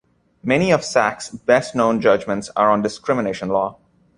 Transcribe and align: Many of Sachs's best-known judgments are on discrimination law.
Many 0.41 0.71
of 0.71 0.83
Sachs's 0.83 1.37
best-known 1.41 2.01
judgments 2.01 2.49
are 2.55 2.71
on 2.71 2.81
discrimination 2.81 3.49
law. 3.49 3.77